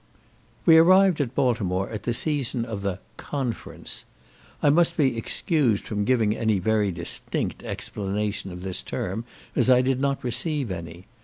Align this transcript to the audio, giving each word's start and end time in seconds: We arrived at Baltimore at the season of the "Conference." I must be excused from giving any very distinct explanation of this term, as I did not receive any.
We 0.65 0.77
arrived 0.79 1.21
at 1.21 1.35
Baltimore 1.35 1.87
at 1.91 2.01
the 2.09 2.13
season 2.15 2.65
of 2.65 2.81
the 2.81 2.97
"Conference." 3.17 4.03
I 4.63 4.71
must 4.71 4.97
be 4.97 5.15
excused 5.15 5.85
from 5.85 6.05
giving 6.05 6.35
any 6.35 6.57
very 6.57 6.91
distinct 6.91 7.61
explanation 7.63 8.51
of 8.51 8.63
this 8.63 8.81
term, 8.81 9.25
as 9.55 9.69
I 9.69 9.83
did 9.83 9.99
not 10.01 10.23
receive 10.23 10.71
any. 10.71 11.05